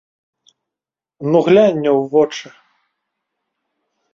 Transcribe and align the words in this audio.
Ну, 1.31 1.37
глянь 1.47 1.77
мне 1.81 1.91
ў 1.99 2.01
вочы. 2.17 2.47